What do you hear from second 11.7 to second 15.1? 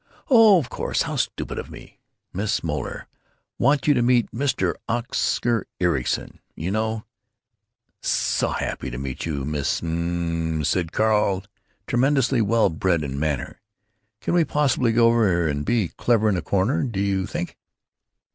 tremendously well bred in manner. "Can we possibly go